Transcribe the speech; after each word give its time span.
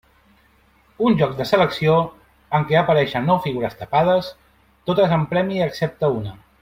Un 1.09 1.17
joc 1.19 1.35
de 1.41 1.45
selecció, 1.49 1.97
en 2.59 2.65
què 2.71 2.79
apareixen 2.81 3.29
nou 3.33 3.37
figures 3.45 3.77
tapades, 3.83 4.31
totes 4.93 5.15
amb 5.19 5.31
premi 5.35 5.63
excepte 5.69 6.11
una. 6.17 6.35